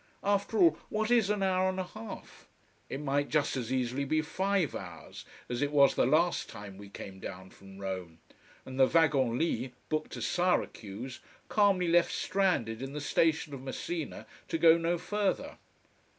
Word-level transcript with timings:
After 0.23 0.57
all, 0.57 0.79
what 0.89 1.11
is 1.11 1.29
an 1.29 1.43
hour 1.43 1.69
and 1.69 1.79
a 1.79 1.83
half? 1.83 2.49
It 2.89 2.99
might 3.01 3.29
just 3.29 3.55
as 3.55 3.71
easily 3.71 4.03
be 4.03 4.23
five 4.23 4.73
hours, 4.73 5.25
as 5.47 5.61
it 5.61 5.69
was 5.71 5.93
the 5.93 6.07
last 6.07 6.49
time 6.49 6.79
we 6.79 6.89
came 6.89 7.19
down 7.19 7.51
from 7.51 7.77
Rome. 7.77 8.17
And 8.65 8.79
the 8.79 8.87
wagon 8.87 9.37
lit, 9.37 9.73
booked 9.89 10.13
to 10.13 10.21
Syracuse, 10.23 11.19
calmly 11.49 11.87
left 11.87 12.13
stranded 12.13 12.81
in 12.81 12.93
the 12.93 12.99
station 12.99 13.53
of 13.53 13.61
Messina, 13.61 14.25
to 14.47 14.57
go 14.57 14.75
no 14.75 14.97
further. 14.97 15.59